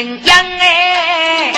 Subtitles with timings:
[0.00, 1.52] 定阳哎，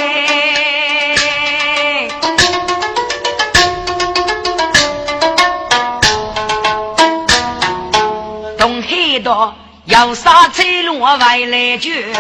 [8.59, 12.13] 东海道要杀车路外来绝。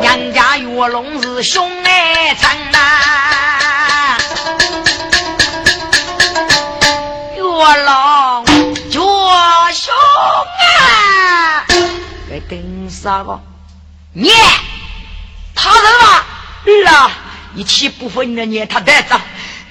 [0.00, 4.18] 娘家月龙是兄爱长啊，
[7.36, 8.13] 月龙
[13.04, 13.38] 啥个？
[14.14, 14.30] 你
[15.54, 16.24] 他人吗？
[16.86, 17.10] 啦，
[17.52, 19.20] 你岂不分了你他带着？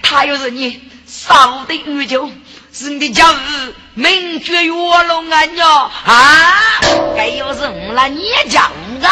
[0.03, 2.29] 他又是你杀我的女酒，
[2.71, 3.35] 是你的家务
[3.95, 5.41] 名绝月龙啊！
[5.45, 5.89] 你啊，
[7.17, 9.09] 该又是我了你家务啊！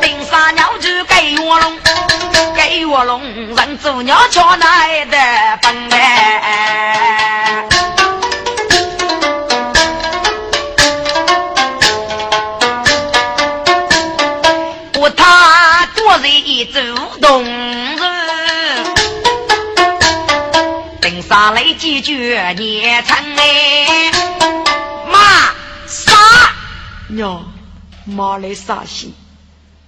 [0.00, 1.78] 顶山鸟就给卧龙，
[2.56, 3.22] 给卧龙
[3.54, 5.18] 人做鸟瞧来的
[5.60, 7.07] 本来。
[21.28, 22.16] 顶上来几句
[22.56, 24.10] 念成哎，
[25.12, 25.54] 妈
[25.86, 26.10] 杀
[27.08, 27.52] 娘，
[28.06, 29.12] 妈来杀心。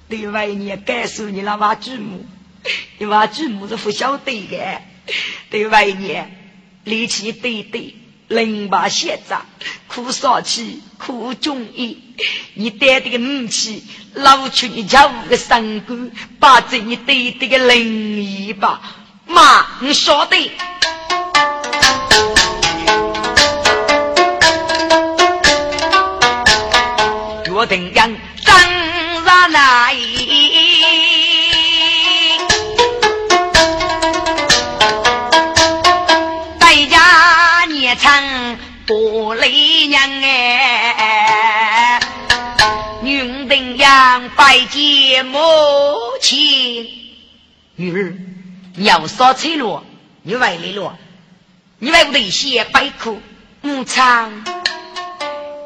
[0.07, 2.27] 对外你告诉你那娃祖母，
[2.99, 4.83] 你娃祖母是不晓得的。
[5.49, 6.23] 对外你
[6.85, 7.95] 力气对对，
[8.29, 9.41] 人把现在
[9.89, 12.17] 苦少气苦中医，
[12.53, 18.83] 你带这个武器，捞出你家五个三姑，把这你对这个灵异吧，
[19.27, 20.37] 妈，你晓得。
[44.51, 45.39] 拜见母
[46.21, 46.85] 亲。
[47.77, 48.15] 女儿，
[48.75, 49.85] 你要烧菜了，
[50.23, 50.99] 你外来了，
[51.79, 53.23] 你外屋的些白苦
[53.61, 54.03] 母亲，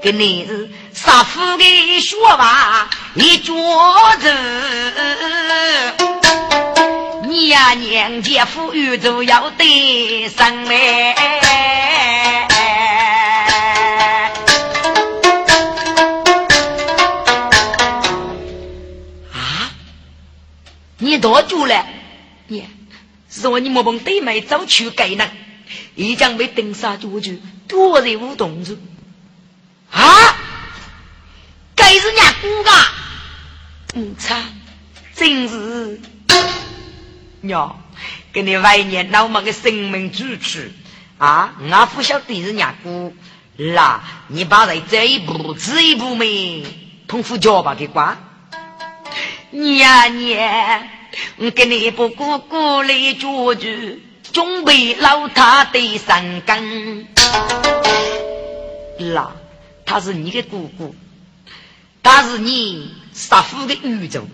[0.02, 2.90] 给你是杀父的说话。
[3.14, 3.56] 一桌
[4.20, 4.30] 子，
[7.26, 11.73] 你呀娘家富裕都要得上来。
[21.14, 21.86] 你多久了？
[22.48, 22.66] 你
[23.30, 25.30] 说你莫帮对妹早去改呢？
[25.94, 27.34] 一将被登杀多久？
[27.68, 28.76] 多人无动作。
[29.92, 30.36] 啊，
[31.76, 32.70] 该是人家姑噶。
[33.94, 34.34] 嗯，操！
[35.14, 36.00] 真是
[37.42, 37.80] 娘，
[38.32, 40.72] 给你外年老么个生命支持
[41.18, 41.54] 啊！
[41.60, 43.14] 我不晓得是伢姑，
[43.56, 46.64] 啦，你把人这一步这一步没
[47.06, 48.18] 碰夫脚吧给挂。
[49.52, 50.88] 娘娘，
[51.36, 53.66] 我给你不姑姑来做主，
[54.32, 57.06] 准备老他的三更。
[59.12, 59.32] 啦，
[59.84, 60.94] 他是你的姑姑。
[62.02, 64.26] 他是你杀父的宇宙，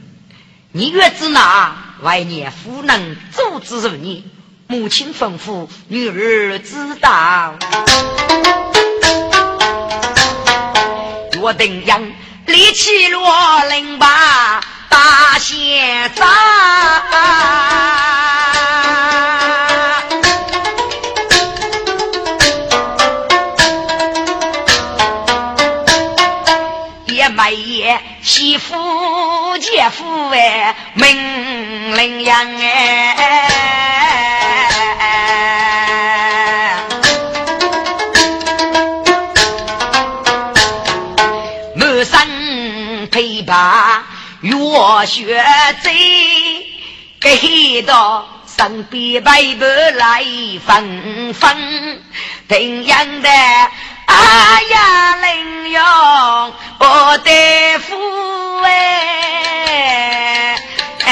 [0.73, 4.25] 你越知那外年夫能阻止住你，
[4.67, 7.55] 母亲吩咐女儿知道。
[11.41, 12.03] 我定阳
[12.47, 16.27] 立起罗林把大仙扎。
[27.33, 28.75] 买爷媳妇
[29.59, 33.50] 姐夫哎，门铃响哎，
[44.73, 45.45] 我学
[45.83, 45.93] 醉，
[47.21, 50.25] 给到身边白白来
[50.65, 52.01] 风风，
[52.49, 53.29] 怎样的？
[53.29, 55.83] 哎呀，领用
[56.79, 58.69] 我的福哎
[61.05, 61.11] 哎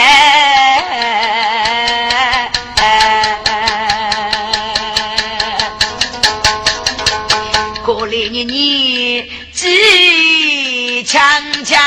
[2.76, 2.82] 哎！
[7.84, 11.20] 可怜你你几强
[11.64, 11.78] 强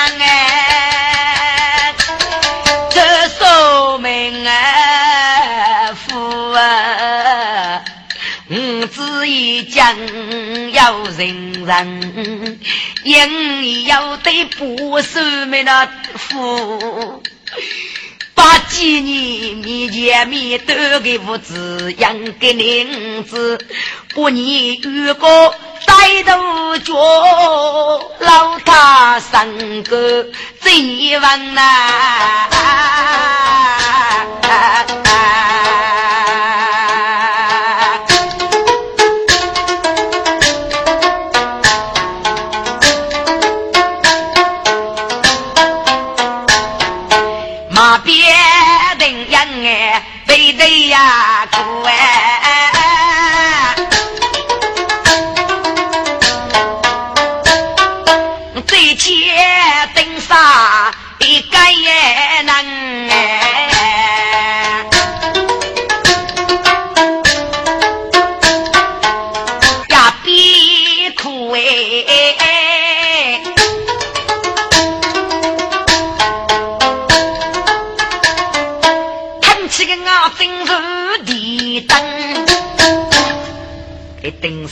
[9.65, 9.95] 只一讲。
[10.71, 12.59] 要人人，
[13.03, 15.85] 因要对不是没那
[16.15, 17.21] 福，
[18.33, 23.59] 把几年面前面都给物资养给林子，
[24.13, 25.55] 不你如果
[25.85, 26.93] 在头角，
[28.19, 30.25] 老他三个
[30.61, 31.61] 贼王呐。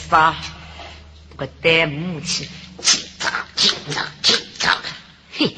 [0.09, 0.35] 啥？
[1.37, 2.49] 个戴木器，
[2.81, 4.75] 紧张紧张紧张！
[5.31, 5.55] 嘿，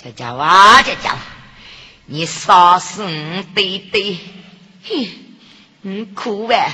[0.00, 0.46] 这家伙
[0.84, 1.18] 这家伙，
[2.06, 4.20] 你杀死我弟弟！
[4.84, 5.08] 嘿，
[5.80, 6.70] 你哭呗？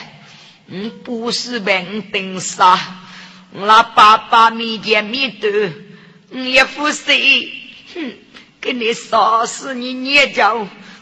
[0.67, 2.79] 你不是被我盯杀？
[3.53, 5.73] 我那爸爸面前面对，
[6.33, 7.13] 我也不是。
[7.95, 8.13] 哼，
[8.61, 10.53] 给你杀死你娘家，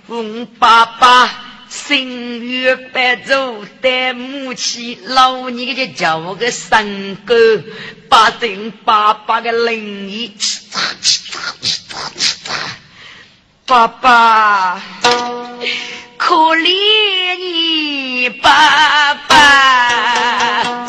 [0.06, 1.49] 我爸爸。
[1.70, 7.62] 心月白昼带母亲，老你就叫我个三哥，
[8.08, 10.34] 八正八八个灵异，
[13.66, 14.82] 爸爸，
[16.16, 20.86] 可怜你爸爸，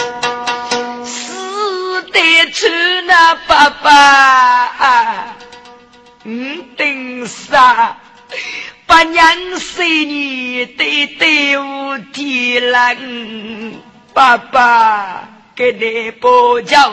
[1.05, 2.67] 死得出
[3.05, 5.35] 那爸爸，
[6.23, 7.99] 嗯，等啥？
[8.91, 9.23] 八娘
[9.57, 12.93] 生你对对无体了，
[14.13, 16.91] 爸爸给你保教，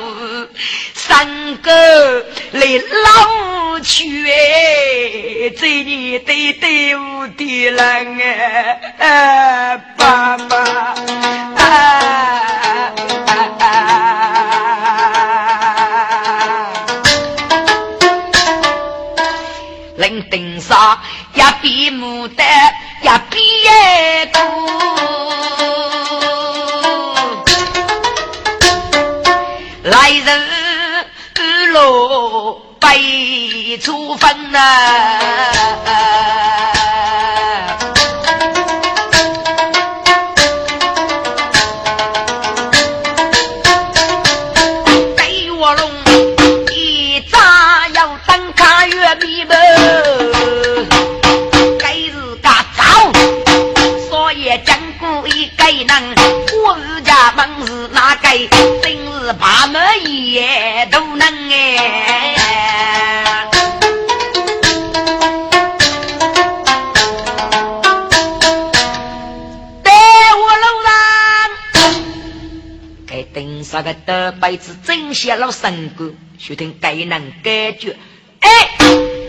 [0.94, 2.60] 三个来
[3.04, 7.82] 老去哎，这你对对无体了
[9.00, 10.56] 哎，爸爸
[11.56, 12.04] 啊。
[20.30, 20.98] 顶上
[21.38, 22.46] 呀比牡丹
[23.02, 24.40] 呀比耶多。
[29.84, 30.28] 来日
[31.36, 32.98] 日落白
[33.80, 34.58] 初分呐、
[59.40, 59.80] 把门
[60.26, 62.34] 也都能哎！
[69.82, 69.92] 带
[70.34, 70.90] 我路上，
[73.06, 77.96] 该登上个大辈子真下老神官，须听该能感觉。
[78.40, 78.48] 哎，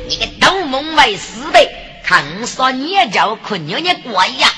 [0.07, 1.69] 你个东梦为师的，
[2.03, 4.49] 看说你叫困牛你过呀？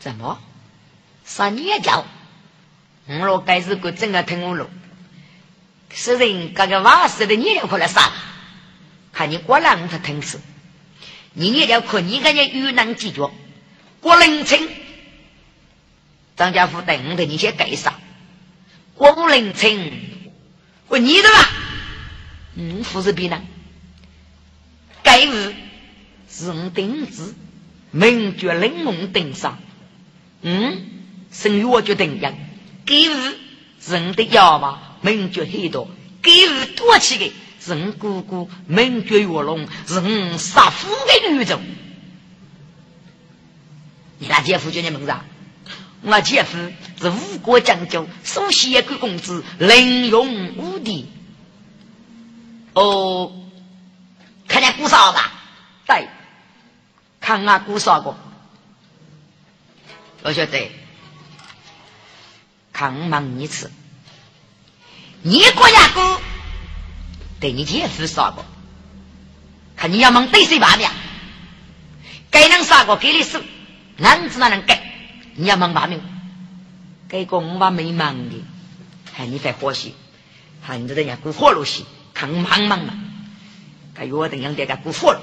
[0.00, 0.38] 怎么？
[1.24, 2.04] 说你叫？
[3.06, 4.68] 我若该是个真个听我了，
[5.90, 8.10] 是人这个瓦斯的你也可来杀，
[9.12, 10.40] 看你过来我才听死。
[11.32, 13.30] 你也要看你个人遇难解决，
[14.00, 14.68] 过凌晨，
[16.36, 17.94] 张家福等的你先盖上，
[18.94, 19.92] 过凌晨，
[20.88, 21.50] 我你的吧，
[22.54, 23.42] 嗯，富士比呢？
[25.02, 25.52] 盖物。
[26.28, 27.34] 是我定制，
[27.92, 29.58] 名绝冷梦顶上，
[30.42, 30.84] 嗯，
[31.30, 32.34] 生于我就顶样。
[32.86, 33.36] 给予
[33.84, 35.88] 人的腰嘛，名绝很多；
[36.22, 37.32] 给予多起的
[37.66, 41.60] 人姑姑，名绝月龙，人杀夫的女种。
[44.18, 45.14] 你那姐夫叫你名字？
[46.02, 46.56] 我姐夫
[47.00, 51.10] 是吴国将军，首席一个公子，凌勇无敌。
[52.72, 53.32] 哦，
[54.46, 55.32] 看见姑嫂吧？
[55.86, 56.08] 对，
[57.20, 58.16] 看俺姑嫂过。
[60.22, 60.70] 我晓得。
[62.76, 63.72] 看忙一次，
[65.22, 66.20] 你国家哥
[67.40, 68.44] 对你姐夫杀过，
[69.76, 70.90] 看你要忙对谁罢了？
[72.30, 73.40] 该能杀过给你手，
[73.96, 74.78] 男子哪能给？
[75.36, 76.02] 你要忙罢命，
[77.08, 78.44] 给个我把没忙的，
[79.16, 79.94] 看你在欢喜，
[80.66, 82.92] 看你这人家过活路些，看忙忙嘛，
[83.94, 85.20] 该约定样的个过活路，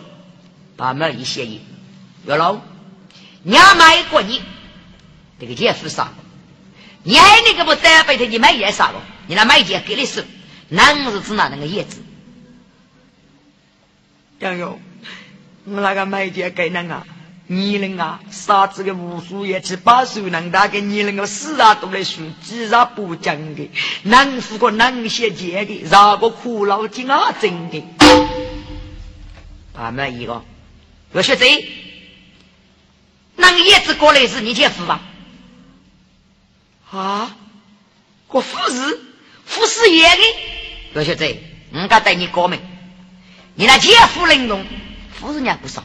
[0.76, 1.62] 把门一协议，
[2.26, 2.58] 月老，
[3.44, 4.42] 娘买过你，
[5.40, 6.12] 这个姐夫杀。
[7.04, 9.02] 你还那个不单背头你买叶啥了？
[9.28, 10.26] 你那买件给的是，
[10.70, 12.02] 男是指哪那个叶子？
[14.40, 14.80] 杨勇，
[15.66, 17.04] 我那个买件给那个。
[17.46, 23.70] 你人啊，杀子个无数也七八岁能大个你人个四啊都来数，几啊不讲的，
[24.04, 27.84] 能富个能写钱的，啥个苦劳金啊真的。
[29.76, 30.42] 啊，没一个，
[31.12, 31.46] 要学这，
[33.36, 35.02] 那个叶子过来是你姐夫吧？
[36.94, 37.36] 啊，
[38.28, 39.02] 我夫是
[39.46, 40.22] 夫是爷的，
[40.94, 41.42] 罗小姐，
[41.74, 42.60] 我该带你过门，
[43.56, 44.64] 你那姐夫能用，
[45.12, 45.84] 夫人家不少。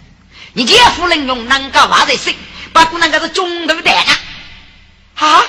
[0.53, 2.35] 你姐夫能用能干话在身，
[2.75, 4.07] 把姑娘个是中头带啊！
[5.15, 5.45] 啊，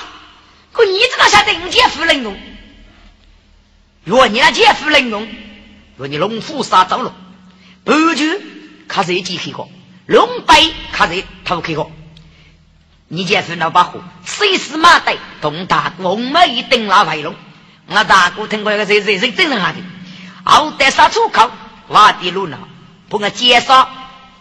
[0.72, 2.38] 可你怎么晓得你姐夫能用？
[4.04, 5.28] 若你那姐夫能用，
[5.98, 7.14] 若你龙虎杀走了，
[7.84, 8.40] 白驹
[8.88, 9.68] 看谁几黑个，
[10.06, 11.90] 龙背看谁头开个。
[13.12, 17.34] 你姐夫那把火，谁是马队同大哥红梅一顶拉回龙，
[17.88, 19.78] 我大哥听过一个谁谁谁真人下的，
[20.44, 21.50] 后得杀出口，
[21.88, 22.56] 挖地路呢，
[23.08, 23.88] 把我介绍。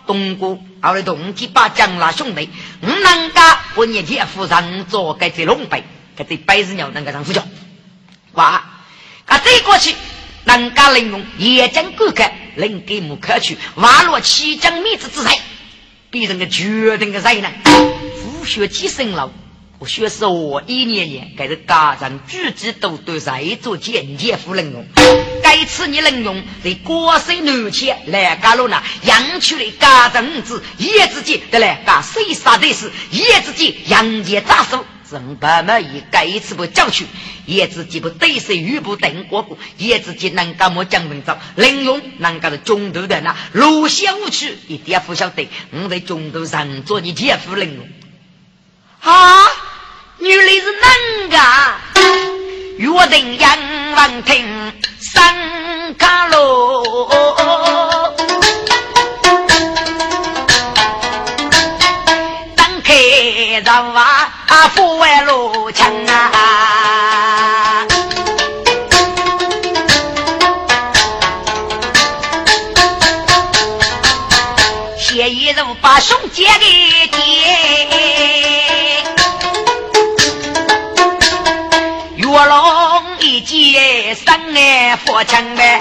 [0.06, 2.50] 东姑，后来同几把将拉兄弟，
[2.82, 5.84] 五能家不年天夫上做该这龙背，
[6.16, 7.44] 该这白日鸟能够上呼叫，
[8.34, 8.64] 哇！
[9.26, 9.94] 啊，这过去，
[10.46, 15.38] 能家利用夜间观看，能给木可去，瓦落七将灭子之才，
[16.10, 17.52] 别人个决定个才能，
[18.40, 19.30] 虎血几生老。
[19.80, 24.86] 我学是我一年年，该是家长举止都对在做间接夫能用，
[25.44, 28.82] 该次你能用在国税南迁来干了呢？
[29.04, 37.06] 养出的家长子叶子姐得来干谁杀的是叶子姐杨家扎手，人白么一该次不讲去，
[37.46, 47.88] 叶子姐不对谁玉不等过过，叶子姐能干么讲文章，能用能干的中途的那路线无趣，一点不晓得，我在中途上做你姐夫能用
[49.02, 49.48] 啊。
[50.20, 51.40] 原来是能干，
[52.78, 53.58] 约定杨
[53.96, 57.08] 王庭三卡路，
[62.56, 62.94] 等开
[63.64, 64.30] 让娃
[64.76, 67.86] 富外路强啊！
[74.98, 77.08] 谢一人把兄姐给
[82.30, 85.80] 卧龙一接三年佛枪呗，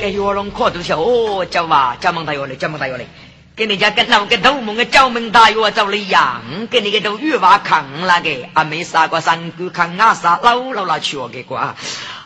[0.00, 3.06] 给卧龙可多笑哦，叫嘛叫门大药嘞，叫门大药嘞，
[3.54, 11.76] 跟你家跟那个头蒙个叫门大药走了一样，跟你个都玉瓦扛那个，啊没杀过三姑扛啊杀老老老去我给过，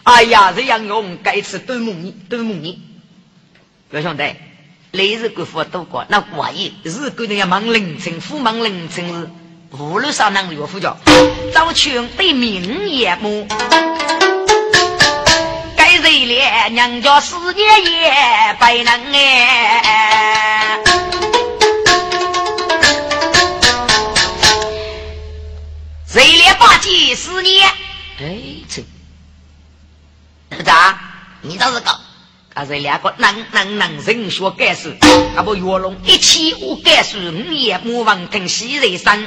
[0.04, 2.80] 哎呀这样用该吃都蒙你都蒙你，
[3.90, 4.36] 表兄弟，
[4.92, 9.28] 你日过佛都过，那万一日过人家忙凌晨，夫忙凌晨日。
[9.72, 10.96] 无论啥能岳父叫，
[11.54, 13.46] 早穷对明夜幕，
[15.76, 18.10] 该人了娘家四年也
[18.58, 20.80] 白能哎，
[26.06, 27.68] 谁连八几十年？
[28.18, 28.82] 哎，这
[30.64, 30.98] 咋？
[31.42, 31.96] 你倒是搞？
[32.52, 34.90] 还是两个能能能人学改书，
[35.36, 39.26] 啊不岳龙一起我改书，五也莫忘听西人生。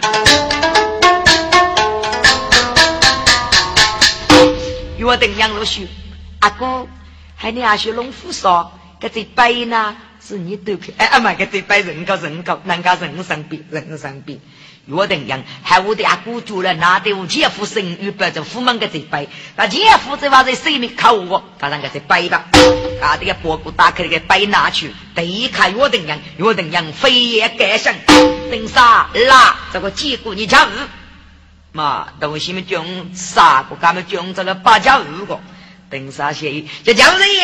[4.98, 5.88] 岳定杨老师，
[6.40, 6.86] 阿哥
[7.36, 14.42] 还你阿学龙虎说，这这白呢是你都去，哎阿妈这这白人高人高，人家人生病人生病。
[14.86, 22.46] 约定样，还我的阿姑住了，拿的我姐夫生育不着，父母个在背，那姐夫这话在心里考我，他让个在背吧，
[23.00, 27.96] 把这个包裹打开，那个背拿去，第一看约定样，约定样飞也改生，
[28.52, 29.56] 等啥啦？
[29.72, 30.70] 这个结果你讲，
[31.72, 32.86] 嘛东西们讲
[33.16, 33.78] 啥个？
[33.82, 35.40] 咱们讲这个八家五个。
[35.94, 37.44] 登山协议，叫叫人爷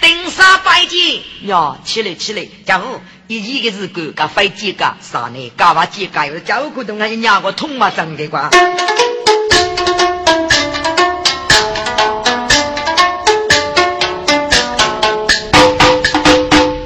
[0.00, 1.76] 登山拜见呀！
[1.84, 5.52] 起来起来，家伙，一一个是狗，噶飞机噶啥呢？
[5.58, 7.06] 噶把机噶有家伙可动啊！
[7.06, 8.48] 一两个痛嘛，真的瓜。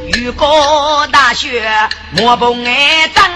[0.08, 1.72] 雨过大雪
[2.16, 3.35] 莫不挨冻。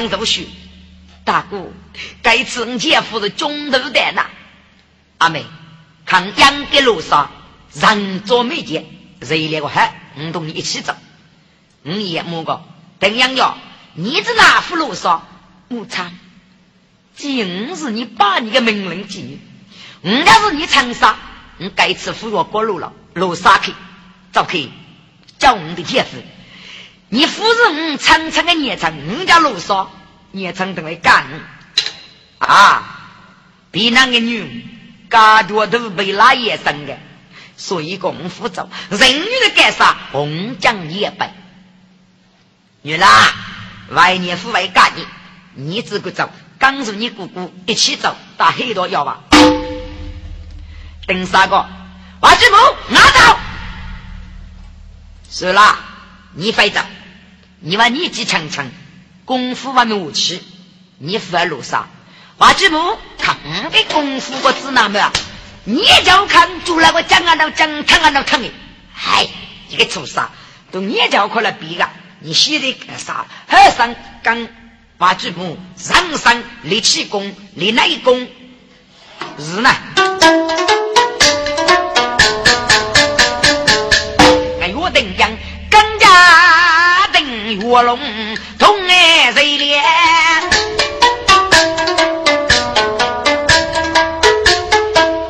[0.00, 0.46] 定阳入雪。
[1.24, 1.70] 大哥，
[2.22, 4.26] 该次你姐夫是中途的呐。
[5.18, 5.44] 阿妹，
[6.06, 7.30] 看杨的路上
[7.74, 8.86] 人多没见，
[9.20, 9.88] 热烈个很。
[10.16, 10.94] 我同你一起走。
[11.82, 12.62] 你也摸个，
[12.98, 13.56] 等样要
[13.94, 15.26] 你这哪副路上？
[15.68, 16.06] 我操！
[17.14, 19.38] 今日你把你的命令记，
[20.00, 21.16] 我要是你长沙，
[21.58, 23.72] 我该次扶我过路了，路杀去，
[24.32, 24.70] 走去，
[25.38, 26.16] 叫我的姐夫，
[27.10, 29.90] 你扶着我长长的年长，我家路上
[30.30, 31.26] 年长等来干
[32.38, 32.96] 啊！
[33.72, 34.64] 比那个女，
[35.10, 36.98] 家多都被拉野生的，
[37.56, 39.96] 所以共扶走，人女的干啥？
[40.12, 41.34] 红将也白。
[42.82, 43.34] 女啦，
[43.90, 45.06] 外年夫外干你，
[45.54, 49.20] 你只顾走，跟着你姑姑一起走，打黑道要吧？
[51.06, 51.68] 等三个，
[52.20, 52.56] 王志谋
[52.88, 53.38] 拿走。
[55.28, 55.78] 是啦，
[56.34, 56.80] 你快走，
[57.62, 58.70] 你把年纪长长，
[59.26, 60.42] 功夫还没武器，
[60.96, 61.90] 你扶在路上。
[62.38, 63.36] 王志谋看
[63.70, 65.12] 的功夫个指南么？
[65.64, 68.50] 你叫看住那个讲啊那讲，疼啊那疼的，
[68.94, 69.28] 嗨，
[69.68, 70.26] 一个畜生，
[70.72, 71.86] 都你叫过来比个。
[72.20, 73.26] 你写的干啥？
[73.46, 74.48] 和尚刚
[74.96, 78.26] 挖巨木，上山立气功，立内功，
[79.38, 79.70] 是呢？
[84.62, 85.30] 哎，岳定江
[85.70, 86.08] 更加
[87.70, 87.98] 卧龙，
[88.58, 89.80] 同爱谁怜？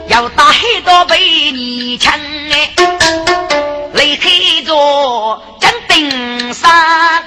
[0.09, 1.19] 要打黑道被
[1.53, 2.71] 你抢哎，
[3.93, 4.31] 离开
[4.65, 5.43] 着。
[5.87, 7.23] 顶山，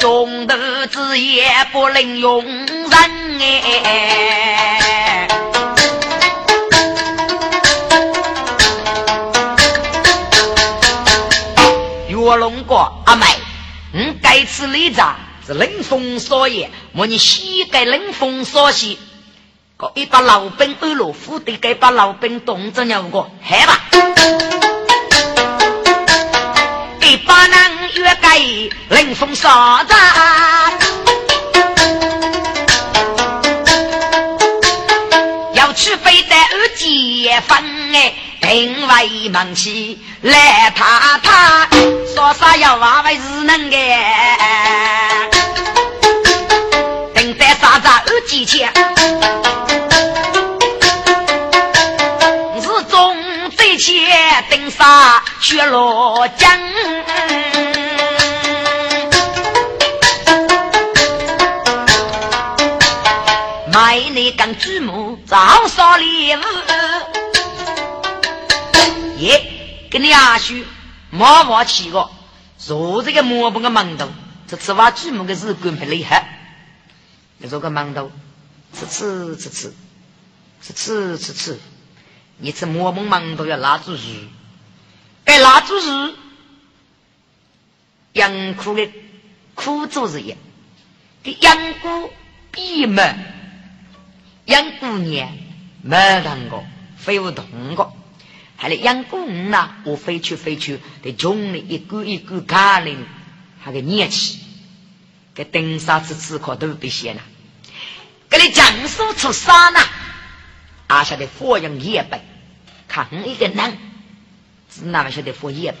[0.00, 0.56] 中头
[0.90, 2.90] 子也不能用人
[3.40, 5.28] 哎。
[12.08, 13.26] 岳龙哥阿妹，
[13.96, 15.00] 你该吃里子
[15.46, 18.98] 是冷风所言，莫你膝盖冷风所袭。
[19.76, 23.80] 个一把老兵二路虎的，该把老兵动着两个，害吧。
[27.02, 28.40] 一把南越改
[28.88, 29.94] 冷风沙子，
[35.52, 38.12] 要去非得二结婚哎，
[38.46, 41.66] 定位忙起来他他
[42.14, 43.76] 说啥要娃娃是能个，
[47.14, 48.70] 等待啥子二几钱？
[53.76, 53.92] 且
[54.48, 56.48] 登沙雪落江，
[63.72, 66.40] 买那根竹木早烧礼物。
[69.94, 70.54] 跟你阿叔
[71.12, 72.10] 毛毛起个，
[72.58, 74.08] 坐这个磨不个馒头，
[74.48, 76.26] 这吃挖竹木的日官不厉害。
[77.38, 78.10] 你做个馒头，
[78.72, 79.72] 吃吃吃吃，
[80.60, 81.60] 吃吃吃吃。
[82.38, 84.26] 你吃馍馍馒头要拉住日，
[85.22, 86.14] 该拉住日，
[88.14, 88.90] 养苦的
[89.54, 90.36] 苦做日业，
[91.22, 92.10] 给养姑
[92.50, 93.16] 闭门，
[94.46, 95.30] 养姑娘
[95.82, 96.64] 没当过，
[96.96, 97.93] 非不同过，
[98.64, 99.72] 还来养姑呢？
[99.84, 102.96] 我飞去飞去，得穷的一个一个干的，
[103.62, 104.40] 还给念起，
[105.34, 107.20] 给登山吃吃可都不行了，
[108.30, 109.80] 给你讲述出啥呢？
[110.86, 112.24] 阿晓得佛养一百，
[112.88, 113.76] 看一个人，
[114.70, 115.76] 只哪么晓得佛一百，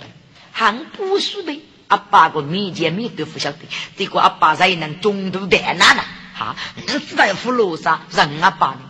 [0.52, 3.60] 还不输的阿爸个面前面都不晓得，
[3.96, 6.04] 这个阿爸才能中途带哪呢？
[6.34, 8.80] 哈，你知道要扶罗刹让阿爸呢？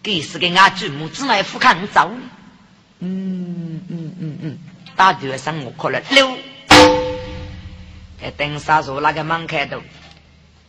[0.00, 2.20] 给是给俺祖母只来扶看走呢？
[3.04, 4.58] 嗯嗯嗯嗯，
[4.94, 6.38] 打头上我可了溜，
[8.20, 9.82] 在登山说那个门开头，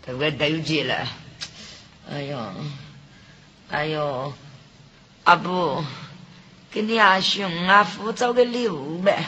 [0.05, 1.07] 都给斗起了，
[2.11, 2.53] 哎呦，
[3.69, 4.33] 哎呦。
[5.25, 5.85] 阿布，
[6.69, 9.23] 给你阿兄阿父找个礼物呗，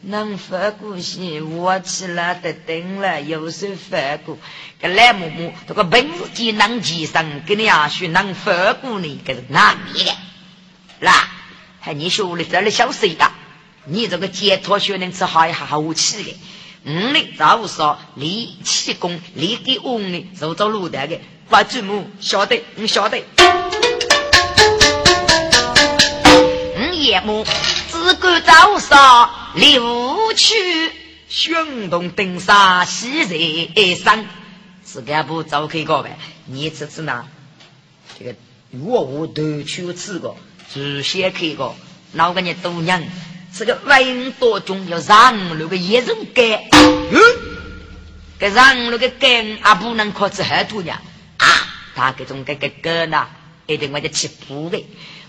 [0.00, 4.36] 能发过去，我起来得等了，有时发过，
[4.80, 10.12] 个赖木木，这个本地能机上，给你阿兄能发过呢，这是哪里的？
[10.98, 11.30] 啦，
[11.80, 13.30] 还你学的这里小谁的？
[13.84, 16.36] 你这个解脱学能吃好一下好气的，
[16.84, 23.24] 嗯呢，早说立气功，立给我呢，走走路的个，把祖母晓得，你晓得。
[26.76, 27.46] 嗯夜幕，
[27.90, 30.54] 只管早上六去，
[31.28, 34.26] 胸动登山喜人生。
[34.82, 36.18] 自个不早开个呗？
[36.44, 37.24] 你这次呢？
[38.18, 38.34] 这个
[38.70, 40.36] 我我都去吃过，
[40.72, 41.74] 只先开个，
[42.12, 43.02] 哪个你都娘？
[43.56, 47.18] 这个文多中要让那个野人干，嗯，
[48.38, 50.92] 给让那个干啊不能靠吃很多呢
[51.38, 51.46] 啊！
[51.96, 53.26] 他这种这个干呢，
[53.66, 54.84] 一定我就起步的，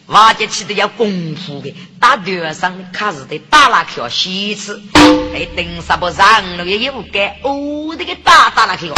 [0.08, 4.80] 挖掘起的要功夫的，打头上卡是得打那条西子，
[5.34, 8.94] 哎，等啥不上路也有干，哦，这个打打那条，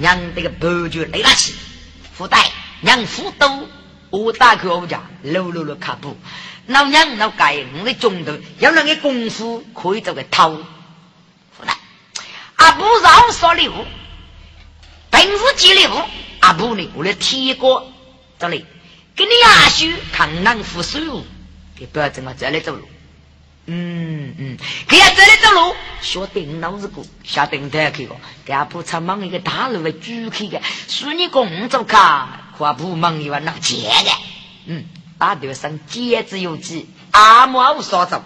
[0.00, 1.52] 让这个白酒来拉起，
[2.14, 3.68] 福袋让福都，
[4.12, 6.16] 我打开我家，搂搂搂卡布，
[6.66, 10.58] 老娘老盖，我的中头要那个功夫可以做个偷，
[11.56, 11.74] 福袋，
[12.56, 13.86] 阿不让说礼物，
[15.10, 15.92] 本事积礼物。
[16.40, 16.90] 阿布呢？
[16.94, 17.90] 我来提过
[18.38, 18.66] 这里，
[19.16, 20.98] 给你阿叔看南扶手，
[21.78, 22.82] 你不要这么这里走路。
[23.66, 34.10] 嗯嗯，给他这里走路，学顶脑子过，下顶台去个，给阿布才忙一个大路的主去的，说你工作卡，可阿布忙一碗拿钱的。
[34.66, 34.84] 嗯，
[35.18, 38.22] 阿头上节制有几，阿木阿说走。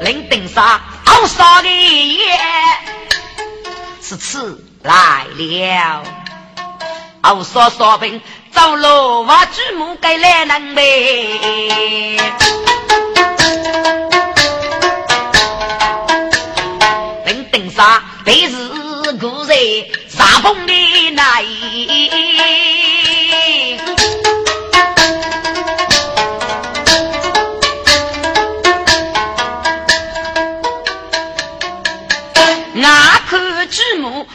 [0.00, 2.36] 林顶上好少的耶。
[4.00, 6.02] 此次来了，
[7.22, 12.16] 哦，说说平走路挖举木该来能呗。
[17.24, 18.02] 等等啥？
[18.24, 18.71] 得是
[19.22, 19.56] 古人
[20.08, 20.72] 啥风的
[21.14, 21.44] 来？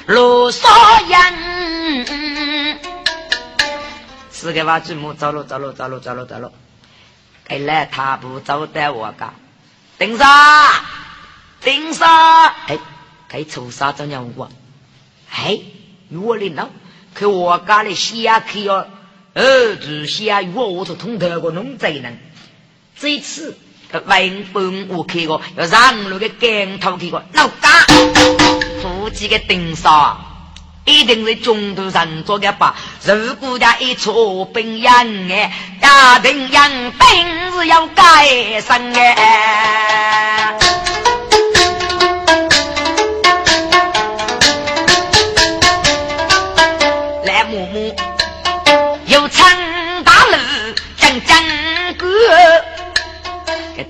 [0.06, 0.70] 罗少
[1.10, 1.34] 阳，
[4.32, 6.54] 四个娃子母走路走路走路走路走路，
[7.44, 9.34] 该来他不走带我噶，
[10.00, 10.72] 顶上
[11.60, 12.08] 顶上，
[12.68, 12.80] 哎，
[13.28, 14.50] 该抽啥子鸟我？
[15.38, 15.60] 哎，
[16.10, 16.70] 我的脑，
[17.14, 18.88] 可我家里下去要
[19.34, 22.20] 儿子下我我都通透个弄贼人，
[23.00, 23.58] 这次。
[24.06, 27.86] 文本我看过，要上路的镜头看过，老家
[28.82, 30.20] 夫妻的顶上
[30.84, 32.76] 一定是中途上做的吧？
[33.06, 34.94] 如果他一错兵养
[35.30, 40.77] 哎，家庭养本是要改善哎。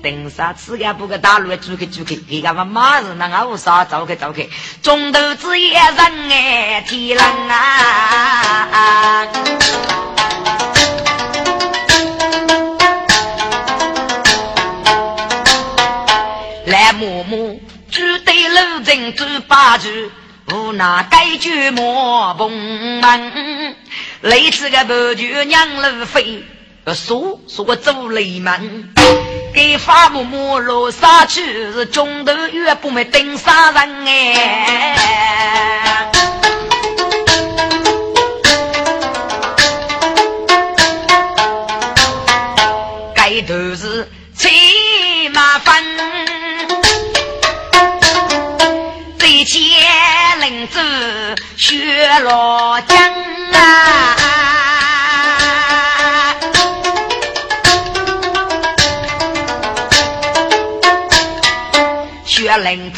[0.02, 4.46] 登山吃个不个大路走开走开，给个嘛马是那个啥走开走开，
[4.82, 9.26] 中头子一人哎，天冷啊！
[16.66, 17.56] 来默默
[17.90, 20.10] 只对路人走八句，
[20.52, 22.52] 无奈该句莫碰
[23.00, 23.76] 门，
[24.20, 26.44] 累死个不就娘路飞，
[26.94, 28.94] 说说个走雷门。
[29.58, 35.27] 给发木木落沙去，是中头月不没顶杀人哎。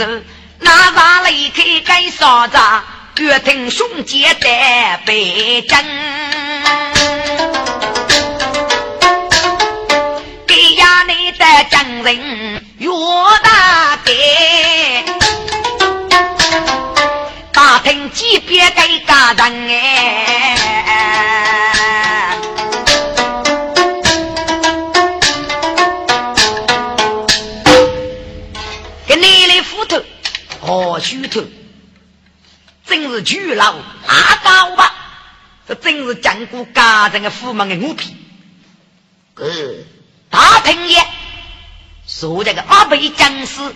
[0.01, 0.07] 走，
[0.61, 2.57] 那把离开该啥子？
[3.19, 4.49] 越听兄弟的
[5.05, 5.79] 北征，
[10.47, 12.91] 给衙内的将人越
[13.43, 15.05] 大的，
[17.53, 20.60] 打听级别该家人哎。
[30.71, 31.43] 哦，虚头，
[32.87, 33.75] 真是巨老
[34.07, 34.95] 阿高吧？
[35.67, 38.15] 这真是江古家人的父门的五皮。
[39.35, 39.49] 呃，
[40.31, 41.05] 大平爷，
[42.07, 43.75] 说这个阿北将士，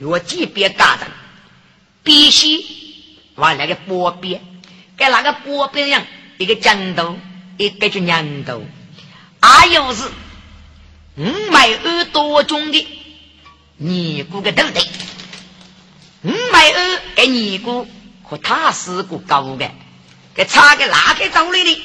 [0.00, 1.08] 我级别家人，
[2.02, 2.62] 必须
[3.36, 4.42] 往那个波边，
[4.98, 6.04] 跟那个波边样，
[6.36, 7.18] 一个江头，
[7.56, 8.62] 一个就娘头，
[9.40, 10.04] 还有是
[11.16, 12.86] 五百二多种的，
[13.78, 14.82] 你估个头对。
[16.26, 17.86] 五百二给尼姑
[18.24, 19.70] 和他是个高的，
[20.34, 21.82] 给差个哪个道理的？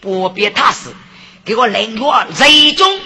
[0.00, 0.94] 不别他是
[1.44, 2.98] 给我领我最终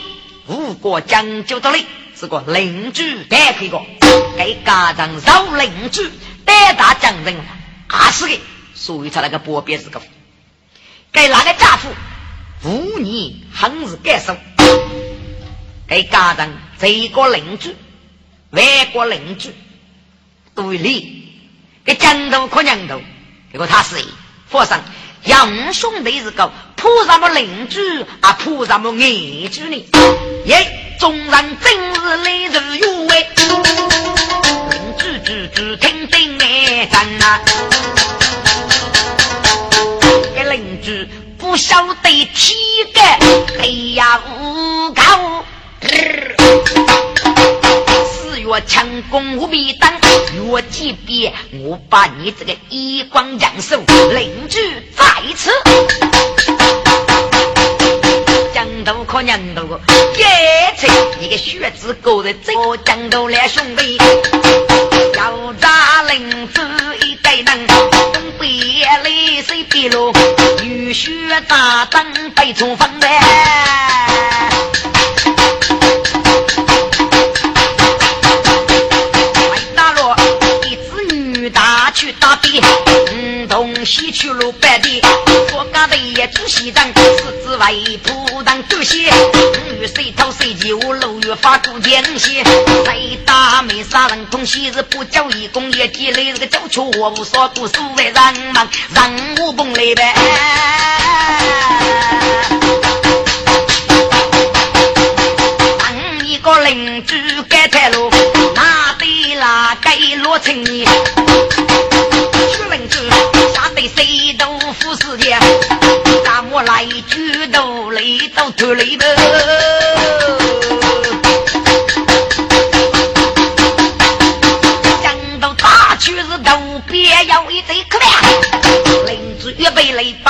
[0.47, 3.83] 无国讲究的嘞，是个邻居带开个，
[4.37, 6.09] 给家长绕邻居
[6.45, 7.35] 带大将人，
[7.89, 8.39] 还是的，
[8.75, 10.01] 所以他那个波别是个，
[11.11, 11.89] 给哪个家父
[12.63, 14.37] 五年很是感受，
[15.89, 17.75] 给家长这个邻居
[18.51, 19.53] 外国邻居。
[20.61, 21.25] 对立，
[21.87, 23.01] 给江头可娘头，
[23.51, 23.97] 结果他是
[24.47, 24.79] 佛上
[25.25, 27.81] 杨兄弟是个菩萨么邻居
[28.21, 29.87] 啊，菩萨么邻居呢？
[30.45, 33.27] 耶，众人真是来日有为，
[34.71, 37.41] 邻居居居听听哎，真啊！
[40.35, 42.55] 给邻居不晓得体
[42.93, 43.01] 格，
[43.61, 45.43] 哎呀，无高。
[48.47, 49.93] 我强攻无比当，
[50.35, 51.33] 越级别
[51.65, 54.59] 我把你这个一光阳寿领住
[54.97, 55.05] 在
[55.37, 55.51] 此。
[58.53, 59.81] 江头可娘头，
[60.19, 60.89] 耶切
[61.21, 63.99] 一个血字勾在这个江头来兄弟，
[65.17, 66.61] 要扎领子
[67.03, 67.67] 一个人，
[68.13, 68.49] 东北
[69.05, 70.13] 泪水滴落，
[70.63, 71.11] 雨雪
[71.47, 74.80] 大当被冲锋来。
[82.19, 82.63] 打的，
[83.13, 85.01] 嗯，东西去路白的，
[85.53, 89.11] 我家的也住西藏，四子外铺当主席，
[89.79, 92.43] 女谁偷谁鸡，我六月发过奸细，
[92.85, 98.15] 再打没杀人，东西是不交义工业积累这个交出我无所不所为人
[98.55, 100.15] 忙，人无崩来呗。
[105.79, 108.11] 当一个邻居改财路，
[108.55, 110.65] 哪得拉该落成？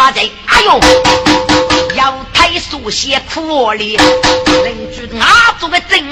[0.00, 0.80] 把贼，哎呦，
[1.94, 3.98] 要太书写苦力，
[4.64, 6.09] 邻居阿做个真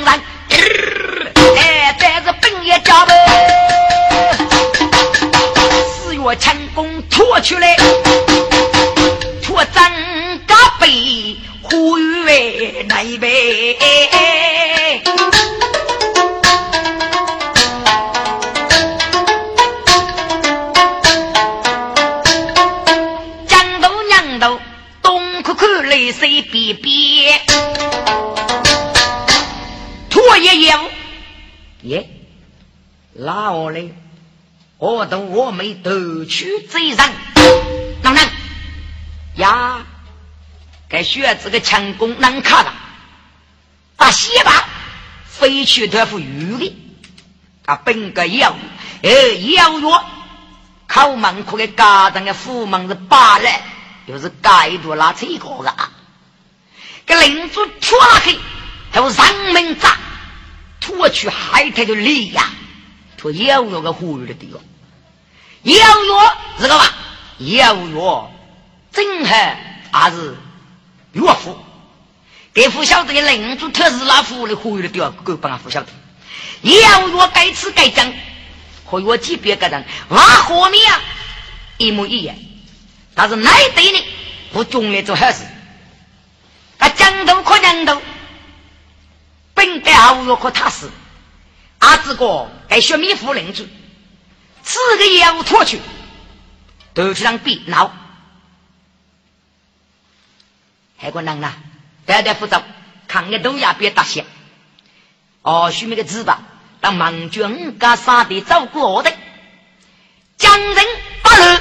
[41.18, 42.72] 学这个强攻难卡的，
[43.96, 44.68] 把西吧
[45.26, 46.76] 飞去托付鱼的，
[47.66, 48.56] 啊，本个要
[49.02, 49.88] 呃要约
[50.86, 53.52] 考门口的家长的父母是八人，
[54.06, 55.90] 又是盖住拉车个的啊，
[57.04, 58.38] 给领主脱黑，
[58.92, 59.96] 都上门砸，
[60.80, 62.50] 脱去海滩的力呀。
[63.20, 64.62] 说要约个呼吁的地方，
[65.64, 66.84] 要约这个吧，
[67.38, 68.30] 要约
[68.92, 70.36] 正还还是
[71.12, 71.58] 岳父，
[72.52, 75.88] 给父晓得的领主特是那父的呼吁的地方，够帮父晓得。
[76.62, 78.12] 要约该吃该讲，
[78.84, 80.80] 和我级别个人挖和面
[81.76, 82.34] 一模一样，
[83.14, 84.04] 但是哪对呢？
[84.52, 85.44] 不中来做好事，
[86.78, 88.00] 他讲头可讲头，
[89.54, 90.88] 本该好约可踏实。
[91.80, 93.64] 阿志哥，该学米夫领主，
[94.64, 95.80] 此个业务脱去，
[96.92, 97.92] 都去让比闹，
[100.98, 101.52] 还个人呐，
[102.06, 102.62] 代代负责，
[103.06, 104.24] 抗日东亚别大些。
[105.42, 106.42] 哦，许那个字吧，
[106.80, 109.12] 当盟军干啥的照顾我的，
[110.36, 110.84] 江人
[111.22, 111.60] 八路，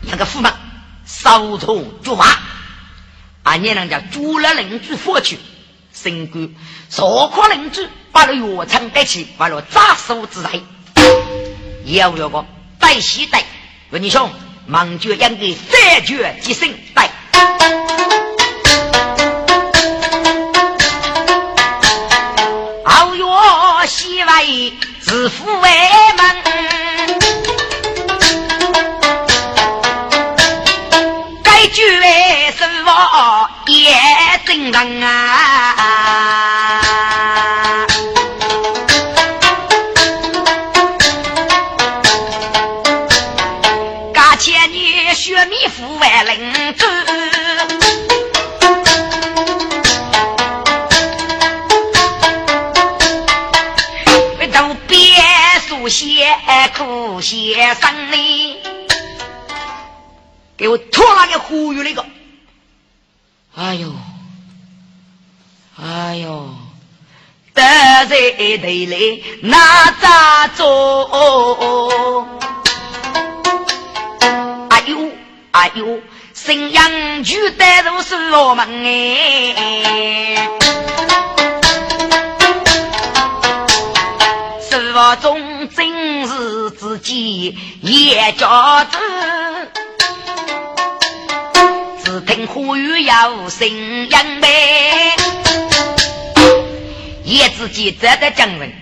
[0.00, 0.52] 那个驸马，
[1.04, 2.26] 扫除竹马，
[3.42, 5.38] 啊，你人家朱了领主佛去。
[5.92, 6.52] 身官，
[6.88, 10.60] 少可邻居把了药厂带起，把了扎手之财，
[11.84, 12.44] 要有个
[12.80, 13.44] 带西带，
[13.90, 14.32] 问你兄，
[14.66, 17.10] 盟军应该三绝即生带，
[24.44, 25.70] 西外自负为
[26.18, 26.36] 门，
[31.42, 33.96] 该绝什么也
[34.44, 35.74] 正当啊！
[44.12, 46.84] 嘎前女学米夫万人子，
[56.76, 58.56] 苦写生呢，
[60.56, 62.04] 给我拖那个呼吁那个，
[63.56, 63.92] 哎呦！
[65.76, 66.48] 哎呦，
[67.52, 68.96] 得罪得来
[69.42, 72.28] 那咋做？
[74.70, 75.10] 哎呦，
[75.52, 76.00] 哎呦，
[76.32, 80.48] 沈阳就带入是老门哎，
[84.60, 85.53] 师傅中
[87.04, 88.98] 己也叫子，
[92.02, 95.16] 只听呼吁要新阳呗，
[97.24, 98.72] 也自己站在江人，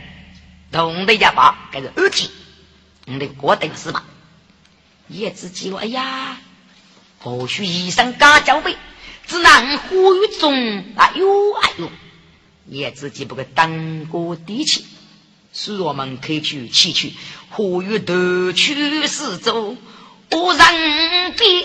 [0.70, 2.30] 同的家把这是二弟，
[3.04, 4.04] 你得过等是吧？
[5.08, 6.38] 也自己说，哎呀。
[7.18, 8.76] 或许衣裳加交杯，
[9.28, 10.84] 只能呼吁中。
[10.96, 11.88] 哎呦哎呦，
[12.66, 14.84] 也自己不给当过地气，
[15.52, 17.14] 使我们可以去祈去，
[17.50, 19.76] 呼吁夺取四周
[20.32, 21.64] 无人比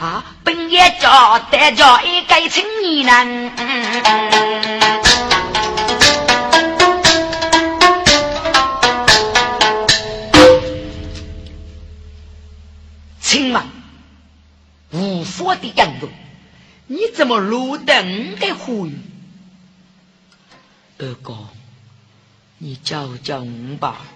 [0.00, 0.24] 啊！
[0.42, 3.52] 本也叫得叫一个青年人。
[15.44, 16.08] 我的杨勇，
[16.86, 18.96] 你怎么路灯的呼吁？
[20.98, 21.48] 二哥，
[22.64, 24.06] 你教教我吧。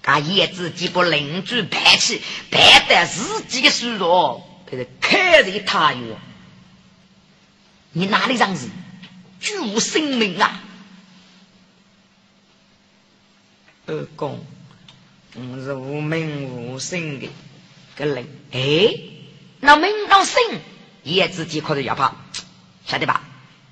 [0.00, 6.16] 他叶子既不邻居排气，排得自己的输入，可是开在他哟。
[7.90, 8.70] 你哪里让人
[9.40, 10.62] 居无生命啊？
[13.86, 14.46] 二公，
[15.34, 17.28] 我是无名无姓的
[17.96, 18.94] 个人，哎。
[19.58, 20.38] 那名当姓，
[21.02, 22.14] 也自己可能要怕，
[22.86, 23.25] 晓得吧？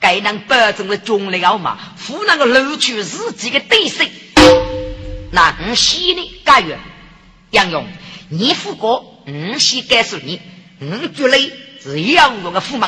[0.04, 4.04] 该能保证的军力傲嘛，不能够露出自己的底色。
[5.32, 6.40] 那我西呢？
[6.44, 6.78] 甘愿
[7.52, 7.86] 杨勇，
[8.28, 10.42] 你父哥，我西告诉你，
[10.78, 11.50] 我绝对
[11.82, 12.84] 是要我的父母，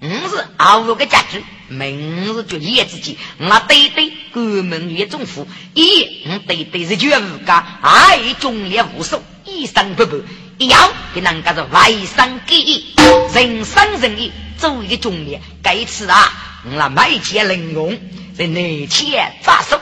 [0.00, 1.36] 我是傲我的家主，
[1.68, 10.16] 明日就业自己，我对对国门越忠夫，一我对对是绝无家，二忠烈无数，一生不败。
[10.58, 12.94] 一样给人家是外甥给义，
[13.34, 15.38] 人生人义，做一个忠烈。
[15.62, 17.98] 该次啊，我那买钱玲珑，
[18.36, 19.80] 在内钱扎手，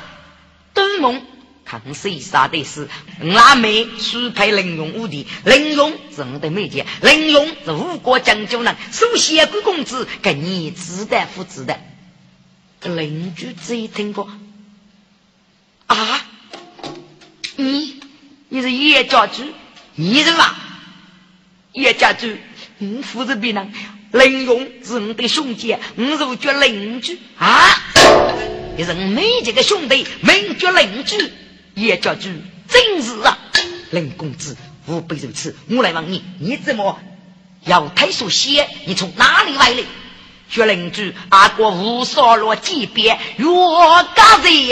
[0.74, 1.22] 东梦
[1.64, 2.88] 看谁杀的是
[3.20, 11.80] 我那妹许配玲珑无敌，玲珑是我的妹姐，玲珑是吴国将军人，首先贵公子跟你自带父子的。
[12.82, 14.30] 邻居只一听过。
[15.86, 16.26] 啊，
[17.56, 18.00] 你？
[18.50, 19.52] 你是叶家驹，
[19.94, 20.54] 你是吧？
[21.72, 22.28] 叶家主，
[22.78, 23.72] 我父子别人，
[24.14, 27.82] 林勇是我的兄弟，我如叫邻居啊！
[28.76, 31.32] 你是我每这个兄弟，名叫邻居。
[31.74, 32.28] 叶家主，
[32.68, 33.36] 真是啊！
[33.90, 35.56] 林公子，无非如此。
[35.68, 36.96] 我来问你，你怎么
[37.64, 38.62] 要太熟悉？
[38.86, 39.84] 你从哪里来的？
[40.48, 44.68] 说邻居，阿哥无所落几遍，若高人。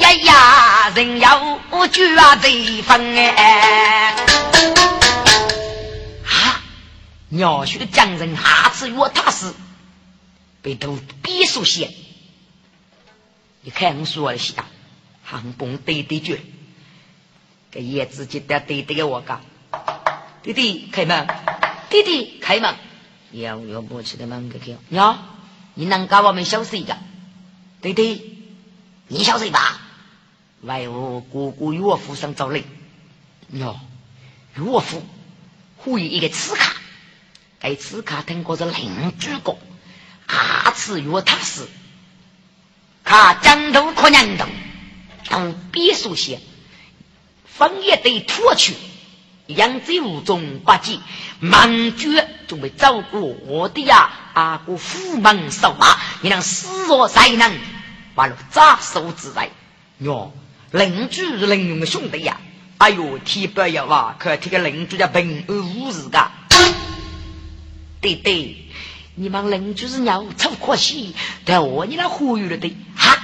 [0.00, 1.58] 呀呀，人要。
[1.70, 4.14] 我举啊这份哎，
[7.28, 9.52] 鸟叔的将人下次约他时，
[10.62, 11.90] 被都别说些。
[13.62, 14.64] 你看我说的下，
[15.22, 16.40] 韩崩对对句，
[17.70, 19.42] 给叶子记得对对给我讲。
[20.42, 21.26] 弟弟开门，
[21.90, 22.74] 弟弟开门，
[23.32, 24.78] 要要不去的门给开。
[24.88, 25.36] 娘，
[25.74, 26.96] 你能给我们小息的？
[27.82, 28.42] 弟弟，
[29.08, 29.82] 你小息吧。
[30.62, 32.64] 外屋姑姑岳父上找人，
[33.50, 33.78] 哟，
[34.56, 35.02] 岳父
[35.76, 36.74] 会一个刺卡，
[37.60, 39.58] 该刺卡听过是邻居过，
[40.28, 41.66] 下次约他时，
[43.04, 44.46] 他江头可娘头，
[45.28, 46.40] 当别墅些，
[47.44, 48.74] 分一堆脱去，
[49.46, 50.98] 扬州无中八戒，
[51.40, 57.58] 满绝准备照顾我的呀，阿哥虎门守马，你让死若才能，
[58.14, 59.50] 完了扎手之在，
[59.98, 60.32] 哟。
[60.70, 62.38] 邻居是邻用的兄弟呀！
[62.76, 64.14] 哎呦，天不要哇！
[64.18, 66.30] 可这个邻居叫平安无事噶。
[68.00, 68.56] 对对，
[69.16, 73.16] 你们邻居是鸟臭可惜，但我你那忽悠了的哈？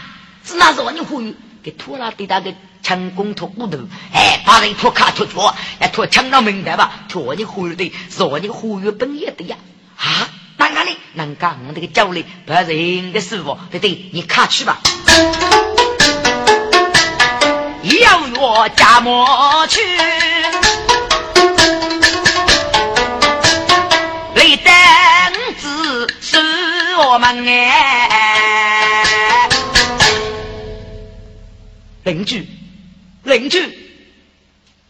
[0.44, 1.32] 是哪是我你忽悠？
[1.62, 2.52] 给拖拉的那个
[2.82, 3.78] 强攻拖骨头，
[4.12, 7.04] 哎，把人拖卡拖脚，哎，拖抢到明白吧？
[7.08, 9.56] 拖你忽悠的，是我你忽悠本业的呀！
[9.96, 10.96] 啊，哪哪里？
[11.14, 14.80] 能干我这个教练不是人的师傅，对对，你卡去吧。
[17.82, 19.80] 要约家莫去，
[27.26, 29.48] 我们哎，
[32.04, 32.46] 邻居，
[33.22, 33.78] 邻居，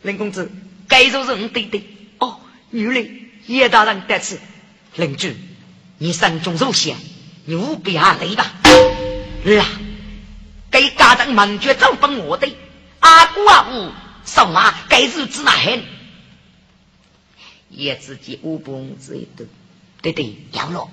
[0.02, 0.50] 林公子，
[0.88, 1.84] 该做人对对
[2.18, 2.40] 哦，
[2.72, 3.08] 原来
[3.46, 4.40] 叶大人得此，
[4.96, 5.36] 邻居，
[5.98, 6.96] 你身中受险，
[7.44, 8.52] 你务必下来吧。
[8.64, 9.64] 啊，
[10.72, 12.52] 给家长忙绝走分我的。
[12.98, 13.92] 阿姑阿母
[14.24, 15.84] 扫马该日子哪狠？
[17.68, 19.44] 也自己五蹦子一斗，
[20.02, 20.90] 对对，要了。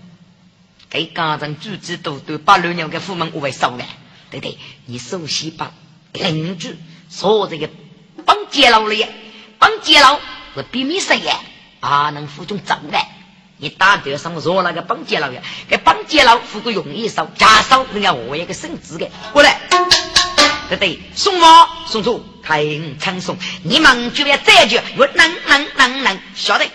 [0.92, 3.86] 给家长组织都都把老娘给父母为收了，
[4.30, 5.72] 对对，你首先把
[6.12, 6.76] 邻居
[7.10, 7.70] 说这个
[8.26, 9.08] 绑街佬的，
[9.58, 10.20] 绑街佬
[10.54, 11.34] 是比米生也，
[11.80, 13.00] 啊能负重走的。
[13.56, 15.42] 你打得上说那个帮街佬呀？
[15.70, 19.62] 给帮街佬富个容易少，加少人家我一个升职的，过来。
[20.68, 22.66] 对对，送我送出开
[23.00, 26.66] 唱送，你们就要这句，我能能能能晓得。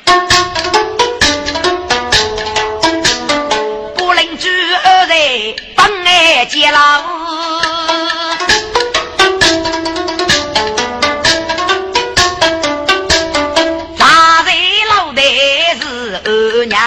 [5.37, 7.03] 二在帮爱接老，
[13.99, 14.53] 大在
[14.89, 15.21] 老的
[15.79, 16.81] 是二娘，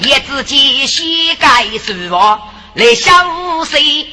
[0.00, 2.38] 也自己膝盖是我。
[2.74, 3.12] 来小
[3.64, 4.06] 谁？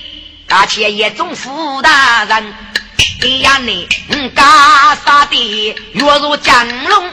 [0.48, 2.54] 大且一种富大人，
[3.22, 3.88] 哎呀你，
[4.34, 5.36] 家杀的
[5.68, 7.12] 月如江龙，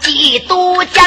[0.00, 1.04] 几多江，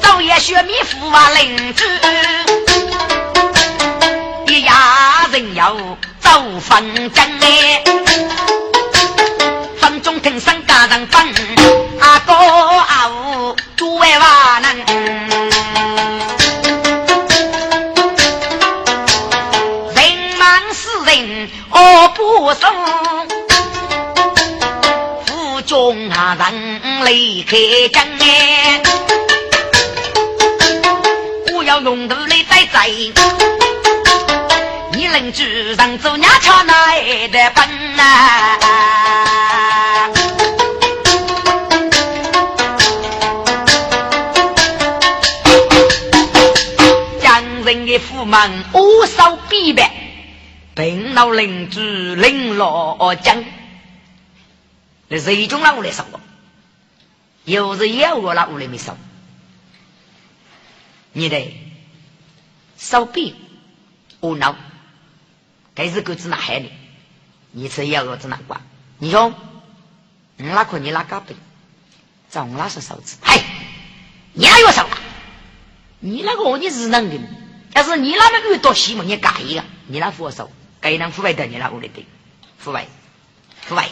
[0.00, 1.84] 早夜学米夫啊邻居，
[4.46, 5.76] 一家人要
[6.20, 7.82] 走风筝哎。
[10.22, 11.34] 听声家人分，
[12.00, 14.12] 阿哥阿五诸位
[27.06, 27.56] 人离开
[27.92, 28.82] 江哎，
[31.54, 32.88] 我要弄得你在在，
[34.92, 38.58] 你邻居上走伢瞧那的奔呐。
[47.64, 48.36] 人的父母
[48.74, 49.84] 无少逼迫，
[50.76, 51.80] 病老邻居
[52.14, 53.44] 领老将，
[55.08, 56.20] 那谁中那屋里烧过？
[57.46, 58.96] 有是有个那屋里没烧，
[61.12, 61.56] 你得
[62.76, 63.34] 烧逼
[64.20, 64.54] 无脑，
[65.74, 66.72] 该是狗子哪害你？
[67.52, 68.60] 你吃药我子哪管？
[68.98, 69.32] 你说，
[70.36, 71.36] 你哪可你哪嘎背？
[72.28, 73.16] 找我那是烧子？
[73.22, 73.40] 嗨，
[74.32, 74.88] 你哪有烧？
[76.00, 77.18] 你那个你是能的？
[77.72, 82.04] 但是你那个遇到西门，你改一个，你那扶手，改一副外的，你那屋里的
[82.58, 82.88] 扶外，
[83.60, 83.88] 扶外，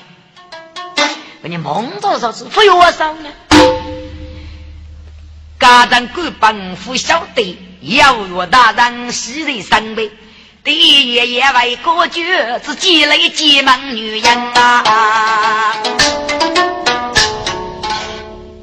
[1.44, 3.30] 给你蒙多少次，扶我手呢？
[5.60, 10.10] 家长官帮扶晓得，邀约大人喜人三杯，
[10.62, 12.24] 第一夜夜为歌剧，
[12.64, 15.74] 是积累几门女人啊！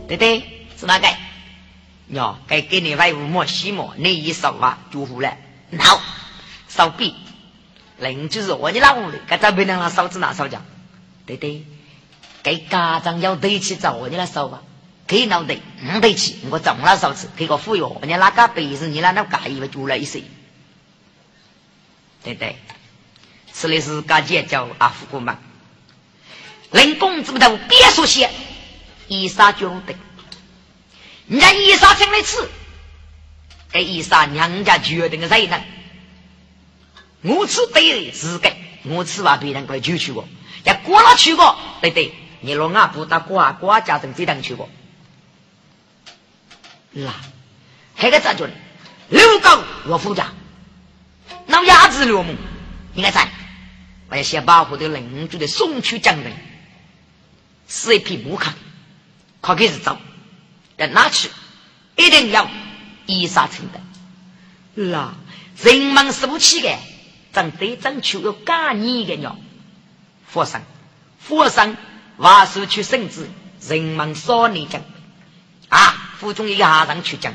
[0.07, 0.41] 对对，
[0.75, 1.07] 是哪个？
[2.07, 5.37] 哟，该给你外屋莫洗莫，你一烧啊就糊了。
[5.77, 6.01] 好，
[6.67, 7.13] 烧笔，
[7.99, 10.63] 邻居是我你老屋的，该咋不能让烧子拿烧家？
[11.27, 11.63] 对对，
[12.43, 14.61] 该家长要对起找我你来烧吧，
[15.07, 17.29] 给脑袋唔对起，我怎么了烧子？
[17.35, 20.23] 给个富有，你那个辈子你那那干一个就了一岁，
[22.23, 22.55] 对对，
[23.51, 25.37] 此类是家姐叫阿福姑嘛，
[26.71, 28.29] 人公子都别说些，
[29.07, 29.95] 一杀就得。
[31.27, 32.49] 人家伊莎请来吃，
[33.71, 35.61] 给伊莎娘家决定的谁呢？
[37.21, 38.51] 我吃对是个，
[38.83, 40.27] 我吃完别人过来就去过，
[40.65, 44.69] 也过了去过，对对，你老阿不打瓜瓜家等这等去过，
[46.93, 47.15] 啦，
[47.95, 48.53] 还个咋叫呢？
[49.09, 50.33] 刘高我夫家，
[51.47, 52.35] 老鸭子刘梦，
[52.95, 53.29] 应该在，
[54.09, 56.33] 我要先保护的邻居的送去江人，
[57.67, 58.53] 是一匹木卡，
[59.41, 59.97] 可开始走。
[60.77, 61.29] 在哪去？
[61.95, 62.49] 一定要
[63.05, 63.83] 依杀承担。
[64.73, 65.13] 那
[65.61, 66.75] 人们受气的，
[67.33, 69.37] 争对争取要干你的鸟。
[70.25, 70.63] 佛山，
[71.19, 71.77] 佛山，
[72.21, 73.27] 瓦手去圣旨，
[73.67, 74.81] 人们少你讲。
[75.69, 76.15] 啊！
[76.19, 77.33] 府中一个下人去讲，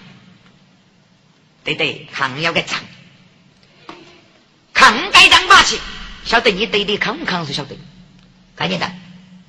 [1.65, 2.81] 对对，扛要个长，
[4.73, 5.81] 扛该长霸气，
[6.25, 7.77] 晓得你对对扛不扛是晓得，
[8.55, 8.93] 看见的，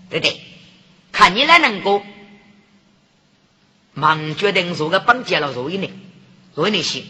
[0.09, 0.41] 对对，
[1.11, 2.03] 看你来能够。
[3.93, 5.91] 忙决定做个绑架了，做一年，
[6.55, 7.03] 做一年行，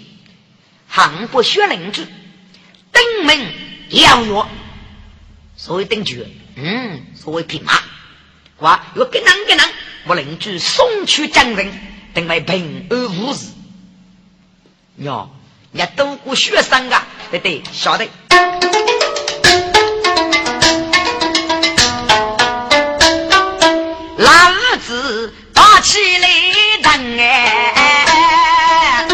[0.88, 2.08] 行不学邻居，
[2.92, 3.54] 登门
[3.90, 4.46] 邀约，
[5.58, 6.26] 所谓登局，
[6.56, 7.74] 嗯，所谓匹马，
[8.60, 9.64] 哇，要给人给人，
[10.08, 11.72] 我邻居送去江人，
[12.16, 13.50] 等为平安无事。
[14.96, 15.30] 哟，
[15.74, 18.08] 也都过学生啊，对对，晓得。
[24.18, 24.32] 老
[24.78, 26.28] 子打起来
[26.82, 29.08] 等哎，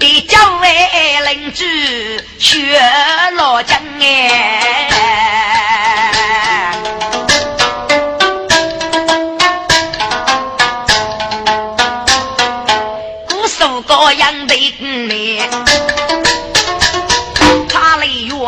[0.00, 2.80] 一叫为邻居学
[3.36, 4.90] 老将哎。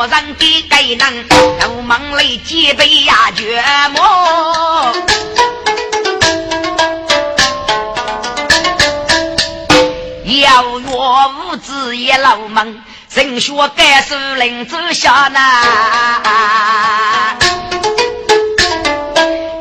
[0.07, 1.29] 人给给能，
[1.59, 3.61] 都忙来几杯呀绝
[3.93, 4.01] 莫。
[10.25, 12.73] 要约五子也老忙，
[13.17, 15.41] 人说该是林子下呐。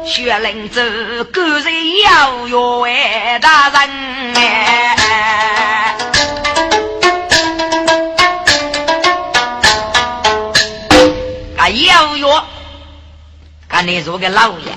[0.06, 4.92] 学林子，个人要约大人哎。
[11.88, 12.28] 要约，
[13.70, 14.76] 看你做个老爷，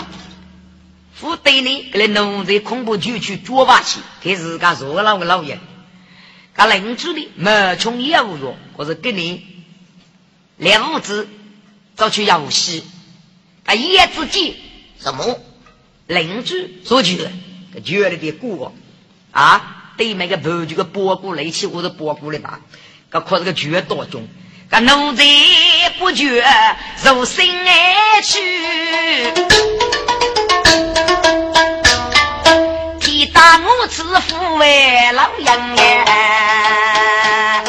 [1.15, 5.59] 府对你给那奴才恐怖就去捉把去，给自家做个老个老爷。
[6.59, 9.47] 他邻居的没穷要约，或者给你
[10.57, 11.29] 两父子
[11.97, 12.83] 找去游戏，
[13.65, 14.57] 他也自己
[15.01, 15.39] 什么
[16.09, 17.31] 邻居说去了，
[17.85, 18.75] 觉得的过
[19.31, 22.59] 啊，对面个婆就个波过来去，或者波过来吧，
[23.09, 24.27] 他靠这个绝多中。
[24.69, 25.25] 个奴才
[25.97, 26.45] 不觉
[27.05, 28.41] 入心而去，
[33.39, 37.63] 提打我此父为老杨哎，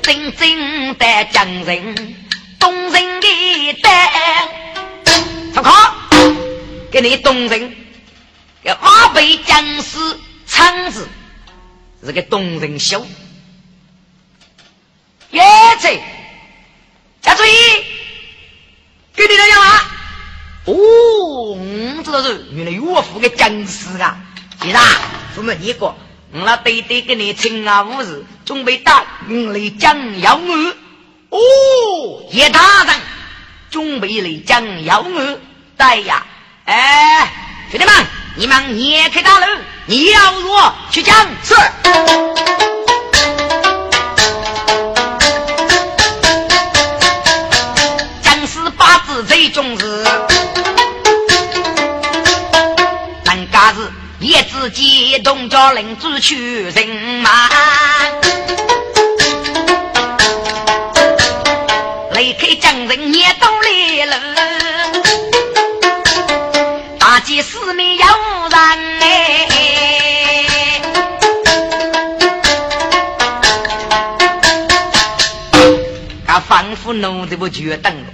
[0.00, 2.16] 真正的将人，
[2.58, 3.92] 动人的胆，
[5.52, 5.94] 参考
[6.90, 7.76] 给你动人，
[8.62, 9.98] 要马背将士。
[10.46, 11.06] 厂子
[12.02, 13.06] 是个动人秀，
[15.32, 15.42] 叶
[15.78, 15.88] 子，
[17.20, 17.50] 加注意，
[19.16, 19.82] 给你这样啊！
[20.66, 24.18] 哦，我知道是原来岳父的僵尸啊！
[24.60, 24.82] 先生，
[25.34, 25.96] 这么一个，我
[26.32, 30.54] 那对对给你请啊五日，准备打你来将要我。
[31.30, 31.38] 哦，
[32.30, 32.94] 叶大人，
[33.70, 35.38] 准备来将要我。
[35.78, 36.26] 对呀，
[36.66, 37.32] 哎，
[37.70, 37.94] 兄弟们，
[38.36, 39.46] 你们也开大路。
[39.86, 41.54] 你要我去讲是，
[49.36, 49.86] 八字最重视，
[53.26, 56.88] 人家是叶子激动叫领主去人
[57.20, 57.50] 马，
[62.12, 64.16] 离开将人也都来了，
[66.98, 68.58] 大街四面有人
[69.02, 69.02] 哎。
[76.48, 78.04] 仿佛弄得不觉灯了，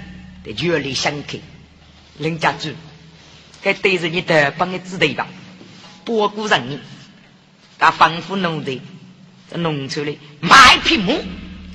[0.44, 1.40] 得绝里相看。
[2.18, 2.70] 林家主，
[3.62, 5.26] 该对着你的帮你指对吧？
[6.04, 6.80] 不顾人，
[7.78, 8.80] 他仿佛弄得
[9.48, 11.14] 在农村里卖匹马，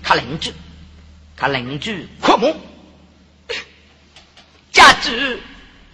[0.03, 0.51] 看邻居，
[1.35, 2.49] 看邻居阔马。
[4.71, 5.11] 家主，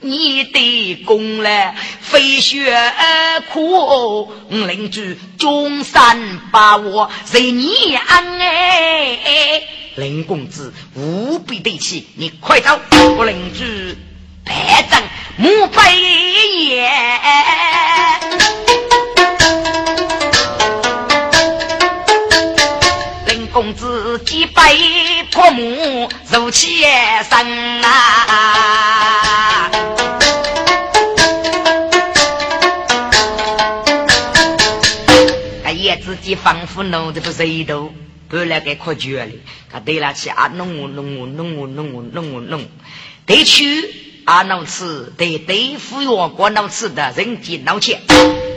[0.01, 2.75] 你的功来飞雪
[3.51, 9.67] 苦，邻居中山把我随你安哎。
[9.95, 12.79] 林公子无比对气，你快走！
[13.15, 13.95] 我邻居
[14.43, 15.01] 白丈
[15.37, 16.91] 母白眼，
[23.27, 24.75] 林公子几百
[25.31, 26.81] 破木如起
[27.29, 29.69] 身啊！
[35.75, 37.93] 叶子鸡仿佛弄得不谁都。
[38.33, 39.31] 后来给可绝了，
[39.71, 42.65] 他对了起啊，弄我弄我弄我弄我弄我弄，
[43.27, 43.93] 得去
[44.25, 48.01] 啊弄吃，得对付我国弄吃的人间闹钱，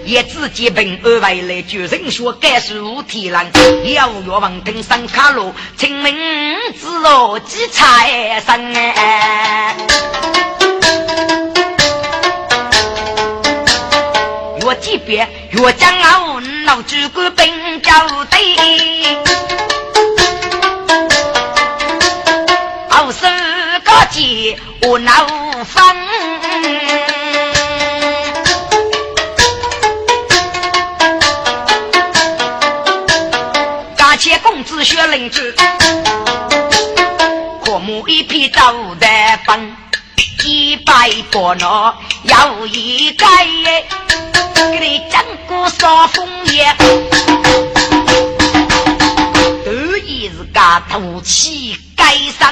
[0.06, 3.52] 也自己本二外来就人说该是无体人，
[3.92, 6.16] 要要往登山卡路，清明
[6.80, 8.74] 之肉几财神。
[8.74, 9.76] 哎，
[14.64, 19.25] 越级别越将傲，老主管本交对。
[24.82, 25.26] 我闹
[25.64, 25.96] 翻，
[33.96, 35.52] 感谢公子学邻居，
[37.64, 38.60] 阔木一匹走
[39.00, 39.06] 得
[39.44, 39.76] 奔，
[40.44, 43.26] 一百多诺要一盖，
[44.54, 46.76] 给你讲个啥风言。
[50.52, 52.50] 把土气盖上，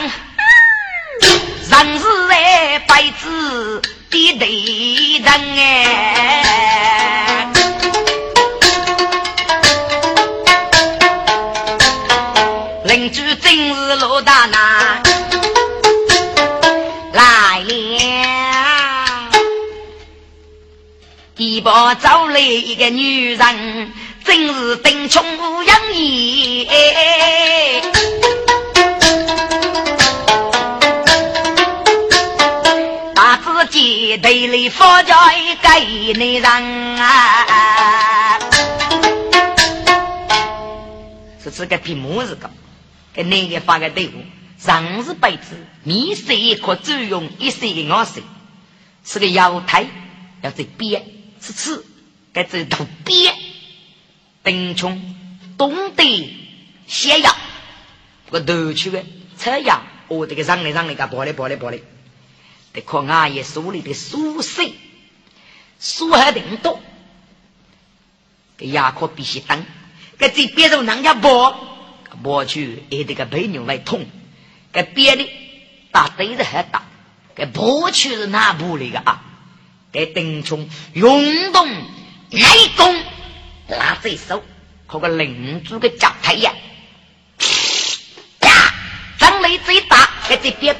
[1.77, 7.51] 人是来白纸的对人哎。
[12.85, 15.03] 邻居真是罗大拿
[17.13, 17.75] 来了，
[21.37, 23.93] 一把找来一个女人。
[24.25, 26.67] 真是丁穷无养意，
[34.19, 35.69] 队里发家一个
[36.19, 36.51] 女人
[37.01, 38.39] 啊！
[41.43, 42.51] 是这个屏幕是个，
[43.13, 44.25] 给那个发个队伍，
[44.59, 48.23] 上是辈子，你色一颗足用一色的我色，
[49.05, 49.87] 是个腰胎，
[50.41, 51.05] 要在边，
[51.41, 51.85] 是吃，
[52.33, 53.35] 该在头边。
[54.43, 55.15] 丁琼
[55.57, 56.35] 东得
[56.87, 57.35] 咸阳，
[58.31, 59.05] 我头去的
[59.39, 61.79] 车呀，我这个让来让来个跑来跑来跑来，
[62.75, 64.71] 得靠阿爷手里的书生，
[65.81, 66.79] 书还挺多，
[68.59, 69.65] 给牙科必须等，
[70.19, 71.57] 给这边头人家跑，
[72.23, 74.05] 跑去也得个陪牛来痛，
[74.73, 75.27] 给别的
[75.91, 76.83] 打对子还打，
[77.35, 79.23] 给跑去是哪部里个啊？
[79.91, 81.67] 给丁冲运动
[82.31, 83.03] 内功。
[83.67, 84.45] 拿这手，
[84.87, 86.53] 和个领主的脚台呀，
[88.41, 88.75] 呀，
[89.19, 90.77] 张雷最大，给这边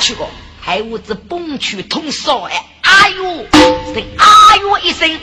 [0.00, 0.28] 去过，
[0.60, 3.46] 还我这蹦去通烧哎，哎呦，
[3.94, 5.20] 声哎呦一声，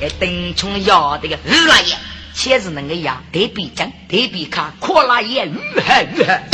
[0.00, 1.96] 哎邓冲咬这个日来也，
[2.34, 6.48] 且是那个牙对比讲，对比卡，扩拉也愈害愈害。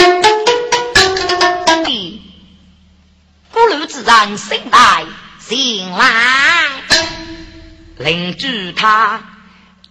[3.53, 5.05] 不如自然醒来，
[5.39, 6.07] 醒来。
[7.99, 9.23] 邻居他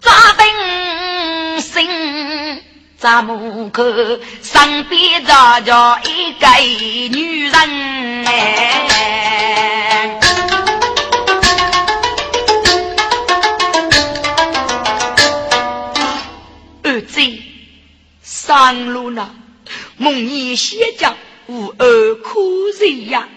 [0.01, 2.61] 扎定心，
[3.04, 3.84] 在门口
[4.41, 6.47] 身边站着一个
[7.18, 10.22] 女人哎，
[16.84, 17.20] 儿子
[18.22, 19.36] 上路了，
[19.97, 22.39] 梦你先讲无儿可
[22.80, 23.28] 人呀。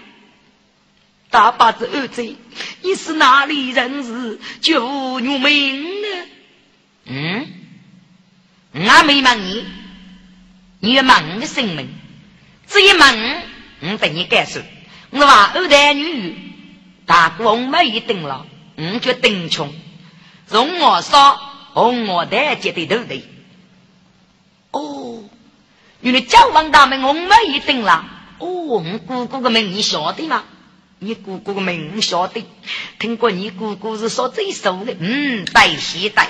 [1.28, 2.22] 大把子儿子，
[2.82, 4.38] 你是哪里人士？
[4.60, 6.06] 救女命呢？
[7.06, 7.48] 嗯，
[8.78, 9.64] 我没问你，
[10.80, 11.88] 你要问我的姓名，
[12.66, 13.42] 这一问，
[13.80, 14.62] 我等你解释。
[15.08, 16.36] 我话二代女，
[17.06, 18.44] 大哥我没一定了，
[18.76, 19.72] 我就顶穷。
[20.46, 21.40] 从我说，
[21.72, 23.24] 红我的接的头的。
[24.72, 25.24] 哦，
[26.02, 28.04] 原来交往大门我没一定了。
[28.38, 30.44] 哦，我姑姑的名你晓得吗？
[30.98, 32.44] 你姑姑的名晓得，
[32.98, 36.24] 听过你姑姑是说最熟的，嗯，对，是对。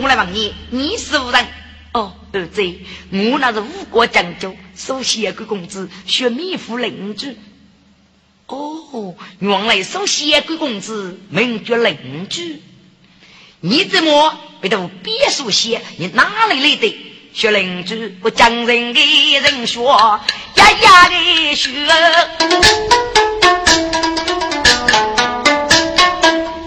[0.00, 1.44] 我来问你，你是何人？
[2.32, 2.62] 儿子，
[3.10, 7.36] 我那是五国将军，收县官公子，学米夫邻居。
[8.46, 12.62] 哦，原来收县官公子，名叫邻居。
[13.60, 15.82] 你怎么被读别墅县？
[15.98, 16.96] 你哪里来的？
[17.32, 21.70] 学邻居，我江人的人学，呀呀的学。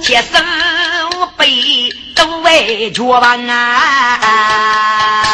[0.02, 0.38] 切手
[1.38, 5.25] 背都为绝望啊！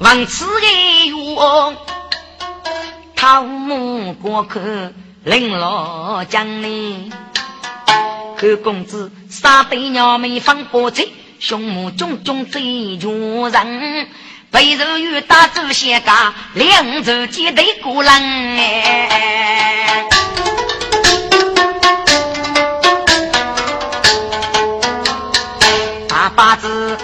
[0.00, 0.66] 穷，望此个
[1.06, 1.76] 冤，
[3.14, 4.92] 桃木过客
[5.24, 7.12] 零落江里。
[8.38, 11.06] 看公子杀对鸟没放火柴。
[11.38, 14.08] 胸目炯炯最绝人，
[14.50, 18.10] 背手与大周先家，两手结对孤人。
[26.08, 26.98] 大把子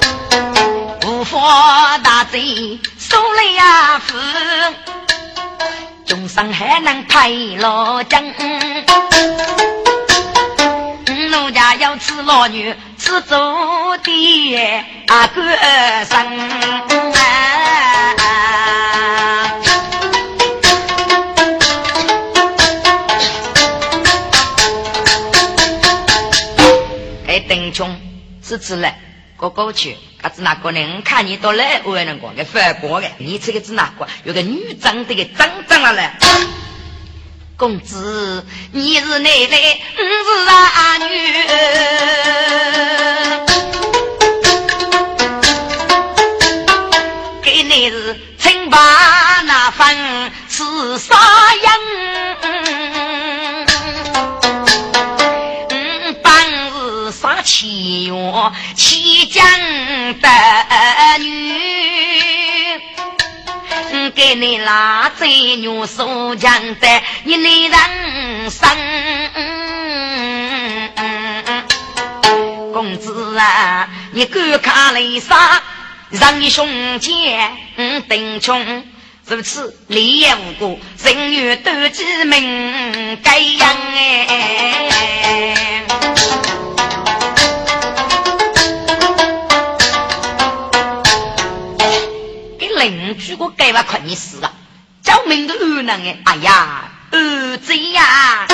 [1.07, 2.78] 无法大贼，
[3.57, 4.15] 呀斧，
[6.05, 8.23] 终生还能派老将。
[11.31, 12.75] 奴家要吃老女。
[12.99, 13.37] 是祖
[14.03, 15.41] 的阿哥
[16.05, 16.17] 生，
[27.29, 27.97] 哎，邓琼
[28.43, 28.93] 是吃了，
[29.37, 30.81] 哥哥去，他是哪个呢？
[30.97, 34.07] 我看你到来，我能讲给反过的，你这个是哪个？
[34.25, 36.11] 有个女长的给长长了嘞。
[37.57, 41.05] 公子，你是奶奶，我是阿女。
[47.43, 48.79] 给你是清白
[49.45, 51.14] 那份此杀
[57.47, 58.12] 七月
[58.74, 59.47] 七将
[60.20, 60.28] 的
[61.20, 62.80] 女，
[64.11, 68.68] 给你拉贼女收将的，你内人生。
[72.72, 75.62] 公子啊，你敢看雷杀？
[76.11, 77.49] 让你兄姐
[78.09, 78.84] 顶穷，
[79.24, 84.42] 如此立业无辜，人欲斗鸡鸣，该样哎。
[92.89, 94.53] 邻居个给我看你死啊！
[95.03, 96.18] 叫命都恶能哎！
[96.24, 98.47] 哎呀，儿子呀，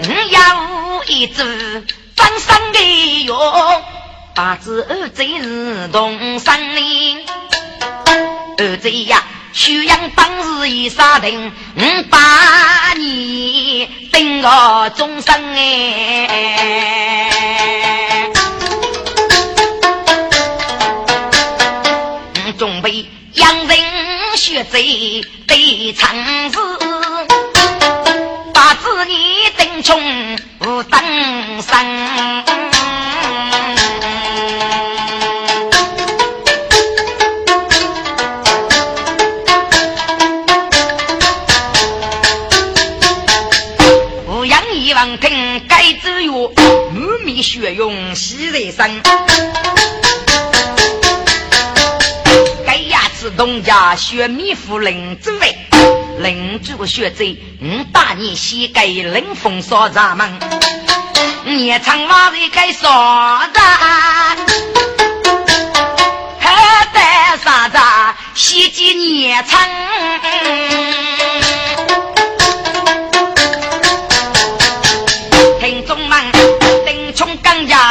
[0.00, 1.86] 我要一只
[2.16, 3.82] 张生的哟。
[4.34, 7.18] 八字儿子是同生哩，
[8.58, 9.22] 儿子呀，
[9.52, 16.48] 修养当时已杀定，五八年定我终生哎，
[22.62, 23.04] 准备
[23.34, 23.76] 养人
[24.36, 26.58] 学贼得长子，
[28.54, 30.00] 八字你定穷
[30.60, 31.02] 无当
[31.60, 31.76] 生。
[45.20, 46.52] 听该子哟，
[46.94, 49.02] 满面血涌喜人生。
[53.36, 55.56] 东家学米夫林之位，
[56.18, 60.38] 邻居个学贼，五大年膝盖冷风扫闸门，
[61.46, 62.88] 夜长瓦里该扫
[63.52, 63.62] 闸，
[66.38, 67.78] 还得啥子？
[68.34, 69.60] 袭击夜长。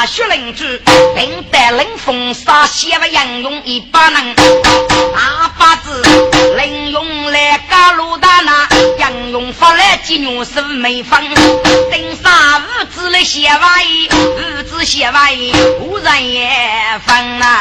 [0.08, 0.64] 血淋珠，
[1.16, 1.51] 顶戴
[1.82, 6.04] 冷风沙，写了杨勇一把人，大法子
[6.56, 8.68] 林勇来加鲁达那，
[9.00, 11.20] 杨勇发来几牛是没分，
[11.92, 16.52] 顶上五子来写玩意，五子写玩意，无人也
[17.04, 17.58] 分呐。